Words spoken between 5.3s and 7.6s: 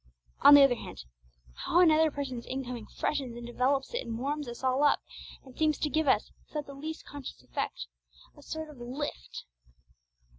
and seems to give us, without the least conscious